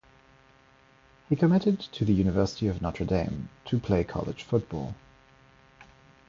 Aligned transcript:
He 1.29 1.35
committed 1.35 1.79
to 1.79 2.03
the 2.03 2.11
University 2.13 2.67
of 2.67 2.81
Notre 2.81 3.05
Dame 3.05 3.49
to 3.65 3.77
play 3.79 4.03
college 4.03 4.41
football. 4.41 4.95